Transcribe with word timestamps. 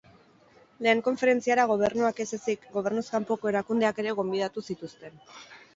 Lehen 0.85 1.03
konferentziara 1.07 1.65
gobernuak 1.73 2.23
ez 2.25 2.29
ezik, 2.39 2.67
gobernuz 2.79 3.07
kanpoko 3.13 3.53
erakundeak 3.55 4.05
ere 4.07 4.19
gonbidatu 4.23 4.67
zituzten. 4.71 5.25